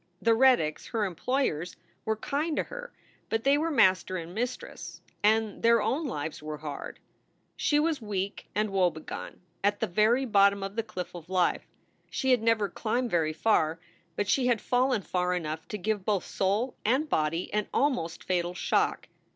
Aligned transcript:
The 0.19 0.33
Reddicks, 0.33 0.87
her 0.87 1.05
employers, 1.05 1.75
were 2.05 2.15
kind 2.15 2.57
to 2.57 2.63
her, 2.63 2.91
but 3.29 3.43
they 3.43 3.55
were 3.55 3.69
master 3.69 4.17
and 4.17 4.33
mistress, 4.33 4.99
and 5.21 5.61
their 5.61 5.79
own 5.79 6.07
lives 6.07 6.41
were 6.41 6.57
hard. 6.57 6.97
She 7.55 7.77
was 7.77 8.01
weak 8.01 8.47
and 8.55 8.71
woebegone, 8.71 9.41
at 9.63 9.79
the 9.79 10.25
bottom 10.25 10.63
of 10.63 10.75
the 10.75 10.81
cliff 10.81 11.13
of 11.13 11.29
life. 11.29 11.67
She 12.09 12.31
had 12.31 12.41
never 12.41 12.67
climbed 12.67 13.11
very 13.11 13.33
far, 13.33 13.79
but 14.15 14.27
she 14.27 14.47
had 14.47 14.59
fallen 14.59 15.03
far 15.03 15.35
enough 15.35 15.67
to 15.67 15.77
give 15.77 16.03
both 16.03 16.25
soul 16.25 16.75
and 16.83 17.07
body 17.07 17.53
an 17.53 17.67
almost 17.71 18.23
fatal 18.23 18.55
shock. 18.55 19.07